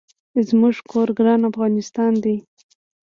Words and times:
زمونږ 0.47 0.75
کور 0.91 1.07
ګران 1.17 1.41
افغانستان 1.51 2.13
دي 2.23 2.35